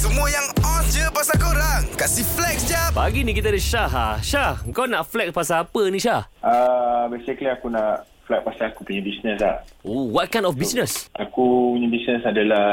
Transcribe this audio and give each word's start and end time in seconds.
Semua 0.00 0.32
yang 0.32 0.48
on 0.64 0.80
je 0.88 1.04
pasal 1.12 1.36
korang 1.36 1.84
Kasih 1.92 2.24
flex 2.24 2.64
jap 2.72 2.96
Pagi 2.96 3.20
ni 3.20 3.36
kita 3.36 3.52
ada 3.52 3.60
Syah 3.60 3.90
ha. 3.92 4.06
Syah, 4.24 4.56
kau 4.72 4.88
nak 4.88 5.04
flex 5.04 5.28
pasal 5.28 5.68
apa 5.68 5.82
ni 5.92 6.00
Syah? 6.00 6.24
Uh, 6.40 7.04
basically 7.12 7.52
aku 7.52 7.68
nak 7.68 8.08
flag 8.24 8.40
pasal 8.40 8.72
aku 8.72 8.88
punya 8.88 9.04
bisnes 9.04 9.36
lah. 9.36 9.60
Oh, 9.84 10.08
what 10.08 10.32
kind 10.32 10.48
of 10.48 10.56
business? 10.56 11.12
Aku 11.20 11.76
punya 11.76 11.92
bisnes 11.92 12.24
adalah 12.24 12.64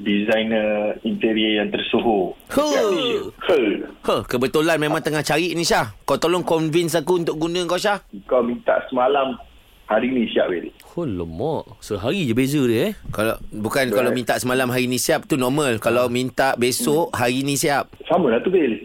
designer 0.00 0.96
interior 1.04 1.60
yang 1.60 1.68
tersohor. 1.68 2.40
Huh. 2.48 2.72
Huh. 3.44 3.70
Huh, 4.00 4.22
kebetulan 4.24 4.80
memang 4.80 5.04
tengah 5.04 5.20
cari 5.20 5.52
ni 5.52 5.68
Syah. 5.68 5.92
Kau 6.08 6.16
tolong 6.16 6.40
convince 6.40 6.96
aku 6.96 7.20
untuk 7.20 7.36
guna 7.36 7.68
kau 7.68 7.76
Syah. 7.76 8.00
Kau 8.24 8.40
minta 8.40 8.80
semalam, 8.88 9.36
hari 9.92 10.08
ni 10.08 10.24
siap 10.32 10.48
weh. 10.48 10.72
Oh, 10.92 11.08
lemak. 11.08 11.80
Sehari 11.80 12.28
je 12.28 12.36
beza 12.36 12.60
dia 12.68 12.90
eh. 12.90 12.92
Kalau 13.08 13.40
bukan 13.48 13.88
kalau 13.92 14.12
minta 14.12 14.36
semalam 14.36 14.68
hari 14.68 14.84
ni 14.88 15.00
siap 15.00 15.24
tu 15.24 15.40
normal. 15.40 15.80
Kalau 15.80 16.08
minta 16.12 16.52
besok 16.60 17.12
hari 17.16 17.40
ni 17.44 17.56
siap. 17.56 17.88
Sama 18.04 18.28
lah 18.28 18.40
tu 18.44 18.52
Bil. 18.52 18.84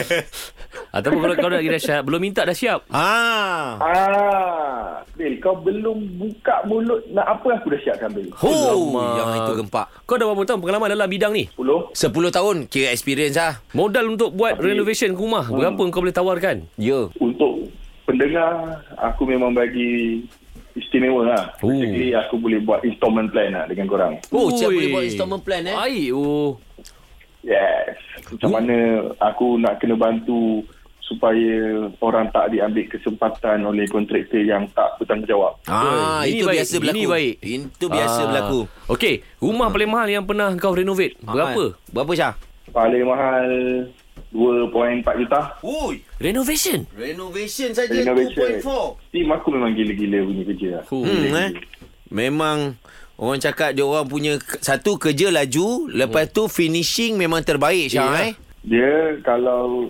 Ataupun 0.96 1.20
kalau 1.20 1.34
kau 1.36 1.50
dah 1.52 1.60
kira 1.60 1.76
Syah, 1.76 2.00
belum 2.00 2.20
minta 2.20 2.40
dah 2.44 2.56
siap. 2.56 2.88
Ah. 2.88 3.76
ah, 3.80 5.04
Bil, 5.12 5.36
kau 5.40 5.60
belum 5.60 6.16
buka 6.16 6.64
mulut 6.64 7.04
nak 7.12 7.36
apa 7.36 7.60
aku 7.60 7.72
dah 7.72 7.80
siapkan 7.84 8.08
Bil. 8.12 8.32
Oh, 8.40 8.96
yang 8.96 9.44
itu 9.44 9.52
gempak. 9.60 9.86
Kau 10.08 10.16
dah 10.16 10.24
berapa 10.24 10.44
tahun 10.44 10.60
pengalaman 10.64 10.88
dalam 10.92 11.08
bidang 11.08 11.32
ni? 11.36 11.52
10? 11.56 11.92
10 11.92 12.36
tahun 12.36 12.56
kira 12.72 12.92
experience 12.96 13.36
lah. 13.36 13.60
Modal 13.76 14.08
untuk 14.08 14.32
buat 14.32 14.56
Tapi- 14.56 14.72
renovation 14.72 15.12
rumah. 15.12 15.48
Berapa 15.48 15.80
kau 15.92 16.00
boleh 16.00 16.16
tawarkan? 16.16 16.64
Ya. 16.80 17.12
Untuk 17.20 17.55
pendengar, 18.06 18.54
aku 18.96 19.26
memang 19.26 19.52
bagi 19.52 20.22
istimewa 20.72 21.26
lah. 21.26 21.44
Oh. 21.58 21.68
Basically, 21.68 22.12
aku 22.12 22.38
boleh 22.38 22.60
buat 22.60 22.80
installment 22.82 23.28
plan 23.28 23.50
lah 23.50 23.64
dengan 23.66 23.86
korang. 23.86 24.14
Oh, 24.30 24.48
siap 24.50 24.70
Ui. 24.70 24.76
boleh 24.76 24.90
buat 24.90 25.04
installment 25.04 25.42
plan 25.42 25.62
eh. 25.64 25.74
Baik. 25.74 26.08
Oh. 26.12 26.56
Yes. 27.42 27.98
Macam 28.28 28.50
mana 28.52 28.76
aku 29.20 29.56
nak 29.56 29.78
kena 29.78 29.94
bantu 29.94 30.66
supaya 30.98 31.54
orang 32.00 32.26
tak 32.28 32.50
diambil 32.50 32.82
kesempatan 32.88 33.62
oleh 33.62 33.86
kontraktor 33.86 34.42
yang 34.42 34.66
tak 34.74 34.98
bertanggungjawab. 34.98 35.54
Ah, 35.64 36.26
Ini 36.26 36.34
itu 36.34 36.44
baik, 36.44 36.56
biasa 36.58 36.72
ini 36.72 36.80
berlaku. 36.82 37.06
baik. 37.08 37.34
Itu 37.40 37.86
biasa 37.86 38.18
Ah. 38.18 38.26
berlaku. 38.26 38.60
Okey, 38.90 39.14
rumah 39.38 39.70
paling 39.70 39.86
mahal 39.86 40.08
yang 40.10 40.26
pernah 40.26 40.50
kau 40.56 40.74
renovate. 40.74 41.14
Berapa? 41.20 41.78
Berapa 41.88 42.12
Syah? 42.12 42.34
Paling 42.68 43.04
mahal 43.06 43.46
2.4 44.32 45.20
juta. 45.22 45.40
Ui, 45.62 46.02
Renovation. 46.18 46.82
renovation 46.92 47.70
saja 47.72 47.92
Renovation. 47.92 48.60
2.4. 48.60 49.14
Tim 49.14 49.28
aku 49.30 49.48
memang 49.50 49.72
gila-gila 49.72 50.18
punya 50.24 50.42
kerja 50.44 50.68
lah. 50.80 50.84
Hmm, 50.86 51.32
eh. 51.32 51.50
Memang 52.08 52.56
orang 53.16 53.40
cakap 53.40 53.72
dia 53.72 53.82
orang 53.82 54.06
punya 54.06 54.32
satu 54.60 54.96
kerja 54.96 55.30
laju, 55.30 55.88
lepas 55.88 56.28
tu 56.28 56.46
finishing 56.46 57.16
memang 57.16 57.42
terbaik 57.42 57.88
Syah 57.88 58.06
Ya. 58.12 58.22
eh. 58.26 58.32
Dia 58.66 58.92
kalau 59.22 59.88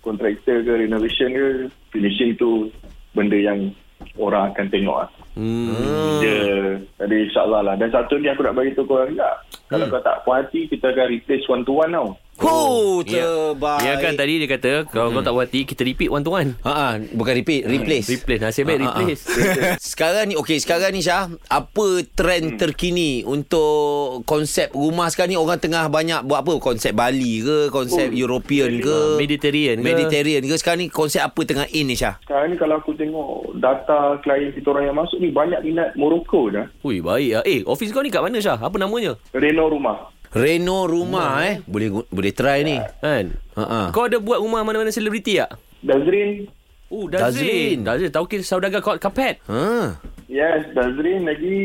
kontraktor 0.00 0.60
ke 0.60 0.72
renovation 0.78 1.32
ke, 1.32 1.46
finishing 1.90 2.36
tu 2.36 2.68
benda 3.12 3.36
yang 3.36 3.72
orang 4.18 4.52
akan 4.52 4.66
tengok 4.68 4.96
lah. 5.00 5.10
Hmm. 5.32 6.20
Dia, 6.20 6.76
jadi 7.00 7.16
insyaAllah 7.24 7.64
lah. 7.64 7.74
Dan 7.80 7.88
satu 7.88 8.20
ni 8.20 8.28
aku 8.28 8.44
nak 8.44 8.52
bagi 8.52 8.76
tahu 8.76 8.84
korang 8.84 9.16
juga. 9.16 9.32
Kalau 9.64 9.88
kau 9.88 10.04
tak 10.04 10.20
puas 10.28 10.44
hati, 10.44 10.68
kita 10.68 10.92
akan 10.92 11.08
replace 11.08 11.48
one 11.48 11.64
to 11.64 11.72
one 11.72 11.88
tau. 11.88 12.12
Oh, 12.40 13.04
Ya. 13.04 13.28
terbaik. 13.28 13.80
Dia 13.84 13.94
kan 14.00 14.12
tadi 14.16 14.32
dia 14.40 14.48
kata 14.48 14.70
kalau 14.88 15.12
kau 15.12 15.20
tak 15.20 15.34
puas 15.36 15.44
hati 15.44 15.68
kita 15.68 15.84
repeat 15.84 16.08
one 16.08 16.24
to 16.24 16.32
one. 16.32 16.56
Ha 16.64 16.72
ah, 16.72 16.92
bukan 16.96 17.34
repeat, 17.36 17.68
replace. 17.68 18.08
Replace 18.08 18.40
nasib 18.40 18.64
baik 18.64 18.80
replace. 18.80 19.22
sekarang 19.92 20.32
ni 20.32 20.34
okey, 20.34 20.56
sekarang 20.56 20.90
ni 20.90 21.04
Syah, 21.04 21.28
apa 21.46 21.86
trend 22.08 22.56
terkini 22.56 23.20
untuk 23.22 24.24
konsep 24.24 24.72
rumah 24.72 25.12
sekarang 25.12 25.36
ni 25.36 25.38
orang 25.38 25.60
tengah 25.60 25.92
banyak 25.92 26.24
buat 26.24 26.40
apa? 26.40 26.56
Konsep 26.56 26.96
Bali 26.96 27.44
ke, 27.44 27.58
konsep 27.68 28.08
Oh, 28.08 28.16
European 28.16 28.80
ke, 28.80 29.20
Mediterranean 29.20 29.78
ke? 29.78 29.84
Mediterranean 29.84 30.42
ke? 30.48 30.54
Sekarang 30.56 30.80
ni 30.80 30.88
konsep 30.88 31.20
apa 31.20 31.40
tengah 31.44 31.66
in 31.70 31.86
ni 31.86 31.94
Syah? 31.94 32.16
Sekarang 32.24 32.48
ni 32.48 32.56
kalau 32.56 32.80
aku 32.80 32.96
tengok 32.96 33.60
data 33.60 34.16
klien 34.24 34.50
kita 34.50 34.72
orang 34.72 34.88
yang 34.88 34.96
masuk 34.96 35.20
ni 35.20 35.28
banyak 35.28 35.60
minat 35.60 35.92
Morocco 35.94 36.48
dah. 36.48 36.64
Ui 36.80 37.04
baik 37.04 37.30
ah. 37.34 37.42
Eh, 37.44 37.60
office 37.68 37.92
kau 37.92 38.00
ni 38.00 38.08
kat 38.08 38.24
mana 38.24 38.40
Syah? 38.40 38.56
Apa 38.56 38.80
namanya? 38.80 39.20
Reno 39.34 39.68
rumah. 39.68 40.08
Reno 40.32 40.84
rumah 40.84 41.44
eh. 41.44 41.60
Boleh 41.62 41.88
gu- 41.90 42.08
boleh 42.08 42.32
try 42.32 42.60
ni. 42.62 42.80
Kan? 42.98 43.36
Ha 43.52 43.62
ah. 43.62 43.86
Kau 43.88 44.04
ada 44.04 44.16
buat 44.16 44.38
rumah 44.38 44.60
mana-mana 44.60 44.88
selebriti 44.88 45.36
tak? 45.36 45.60
Dazrin. 45.78 46.48
Oh, 46.88 47.04
Dazrin. 47.04 47.28
Dazrin. 47.28 47.76
Dazrin. 47.82 48.10
Tahu 48.10 48.24
kita 48.26 48.42
saudagar 48.42 48.80
kau 48.80 48.96
kapet. 48.96 49.40
Ha. 49.44 49.96
Yes, 50.26 50.72
Dazrin 50.72 51.22
lagi 51.22 51.56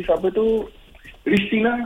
siapa 0.00 0.30
tu? 0.30 0.66
Ristina. 1.22 1.82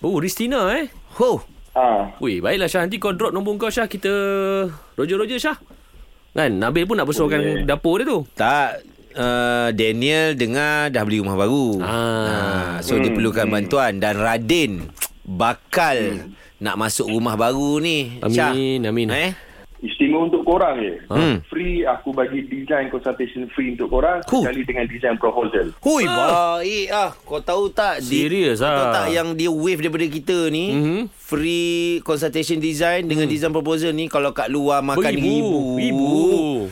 Oh, 0.00 0.16
Ristina 0.16 0.72
eh. 0.74 0.88
Ho. 1.16 1.40
Ah, 1.72 2.12
Ui, 2.18 2.38
baiklah 2.38 2.64
Syah. 2.64 2.84
Nanti 2.84 2.96
kau 2.96 3.10
drop 3.10 3.30
nombor 3.30 3.56
kau 3.58 3.68
Syah. 3.68 3.84
Kita 3.84 4.12
roger-roger 4.94 5.36
Syah. 5.38 5.56
Kan? 6.32 6.56
Nabil 6.56 6.84
pun 6.84 6.94
nak 6.94 7.06
besarkan 7.06 7.40
Boleh. 7.40 7.64
dapur 7.64 7.98
dia 7.98 8.06
tu. 8.06 8.18
Tak 8.34 8.82
uh, 9.12 9.68
Daniel 9.70 10.34
dengar 10.34 10.88
dah 10.88 11.02
beli 11.02 11.18
rumah 11.18 11.36
baru. 11.36 11.78
Ah. 11.78 12.78
so 12.80 12.96
dia 12.96 13.06
Hmm, 13.06 13.16
perlukan 13.16 13.46
hmm. 13.46 13.54
bantuan 13.54 13.92
dan 13.96 14.14
Radin 14.14 14.72
bakal 15.24 15.96
nak 16.56 16.76
masuk 16.76 17.08
rumah 17.08 17.34
baru 17.34 17.80
ni. 17.80 18.20
Syah. 18.28 18.52
Amin, 18.52 18.80
amin. 18.84 19.08
Eh? 19.10 19.32
istimewa 19.84 20.24
untuk 20.24 20.48
korang 20.48 20.80
je. 20.80 20.96
Hmm. 21.12 21.44
Free 21.44 21.84
aku 21.84 22.16
bagi 22.16 22.48
design 22.48 22.88
consultation 22.88 23.44
free 23.52 23.76
untuk 23.76 23.92
korang 23.92 24.24
Huh. 24.24 24.40
sekali 24.40 24.64
dengan 24.64 24.88
design 24.88 25.20
proposal. 25.20 25.76
Hui, 25.84 26.08
Ah. 26.08 26.56
baik 26.56 26.88
ah. 26.88 27.10
Kau 27.12 27.44
tahu 27.44 27.68
tak? 27.68 28.00
Serius 28.00 28.64
kau 28.64 28.72
tahu 28.72 28.88
ah. 28.88 28.94
tak 28.96 29.06
yang 29.12 29.36
dia 29.36 29.52
wave 29.52 29.84
daripada 29.84 30.08
kita 30.08 30.48
ni? 30.48 30.72
Mhm. 30.72 30.98
Free 31.12 32.00
consultation 32.00 32.56
design 32.56 33.04
dengan 33.04 33.28
design 33.28 33.52
proposal 33.52 33.92
ni 33.92 34.08
kalau 34.08 34.32
kat 34.32 34.48
luar 34.48 34.80
makan 34.80 35.04
Beribu. 35.04 35.20
ribu. 35.20 35.60
Ribu. 35.76 36.08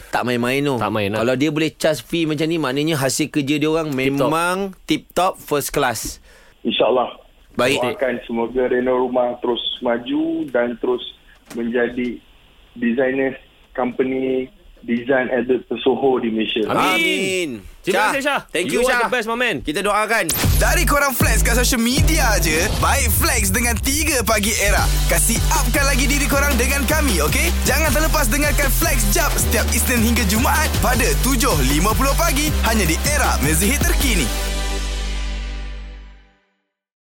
Tak 0.08 0.24
main-main 0.24 0.64
tu. 0.64 0.80
Tak 0.80 0.88
main 0.88 1.12
lah. 1.12 1.20
Kalau 1.20 1.34
dia 1.36 1.50
boleh 1.52 1.68
charge 1.68 2.00
fee 2.00 2.24
macam 2.24 2.48
ni 2.48 2.56
maknanya 2.56 2.96
hasil 2.96 3.28
kerja 3.28 3.60
dia 3.60 3.68
orang 3.68 3.92
memang 3.92 4.72
tip 4.88 5.04
top 5.12 5.36
first 5.36 5.68
class. 5.68 6.16
InsyaAllah. 6.64 7.21
Baik. 7.56 7.80
Doakan 7.84 8.16
semoga 8.24 8.62
Reno 8.68 8.96
Rumah 9.08 9.38
terus 9.44 9.62
maju 9.84 10.48
dan 10.48 10.76
terus 10.80 11.04
menjadi 11.52 12.16
designer 12.76 13.36
company 13.76 14.48
design 14.82 15.30
edit 15.30 15.62
tersohor 15.70 16.22
di 16.22 16.30
Malaysia. 16.30 16.66
Amin. 16.66 17.62
Terima 17.82 18.14
kasih 18.14 18.22
Syah. 18.22 18.40
Thank 18.50 18.70
you, 18.70 18.82
you 18.82 18.86
Syah. 18.86 19.02
are 19.02 19.10
the 19.10 19.14
best 19.14 19.26
my 19.26 19.34
man. 19.34 19.58
Kita 19.62 19.82
doakan. 19.82 20.30
Dari 20.58 20.86
korang 20.86 21.14
flex 21.14 21.42
kat 21.42 21.58
social 21.58 21.82
media 21.82 22.38
je 22.38 22.70
Baik 22.78 23.10
flex 23.10 23.50
dengan 23.50 23.74
3 23.74 24.22
pagi 24.22 24.54
era 24.62 24.86
Kasih 25.10 25.34
upkan 25.50 25.90
lagi 25.90 26.06
diri 26.06 26.30
korang 26.30 26.54
dengan 26.54 26.86
kami 26.86 27.18
okay? 27.18 27.50
Jangan 27.66 27.90
terlepas 27.90 28.30
dengarkan 28.30 28.70
flex 28.70 29.02
jap 29.10 29.34
Setiap 29.34 29.66
Isnin 29.74 29.98
hingga 29.98 30.22
Jumaat 30.30 30.70
Pada 30.78 31.10
7.50 31.26 31.58
pagi 32.14 32.54
Hanya 32.62 32.86
di 32.86 32.94
era 33.10 33.34
mezihit 33.42 33.82
terkini 33.82 34.51